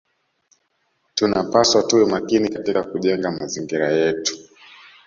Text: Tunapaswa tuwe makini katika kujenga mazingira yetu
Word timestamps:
Tunapaswa 1.15 1.83
tuwe 1.83 2.05
makini 2.05 2.49
katika 2.49 2.83
kujenga 2.83 3.31
mazingira 3.31 3.91
yetu 3.91 4.37